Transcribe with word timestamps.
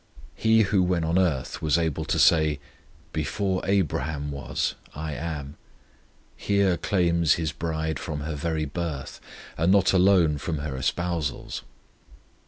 He 0.33 0.63
who 0.63 0.81
when 0.81 1.03
on 1.03 1.19
earth 1.19 1.61
was 1.61 1.77
able 1.77 2.05
to 2.05 2.17
say, 2.17 2.57
"Before 3.13 3.61
Abraham 3.65 4.31
was, 4.31 4.73
I 4.95 5.13
am," 5.13 5.57
here 6.35 6.75
claims 6.75 7.33
His 7.33 7.51
bride 7.51 7.99
from 7.99 8.21
her 8.21 8.33
very 8.33 8.65
birth, 8.65 9.21
and 9.59 9.71
not 9.71 9.93
alone 9.93 10.39
from 10.39 10.57
her 10.57 10.75
espousals. 10.75 11.61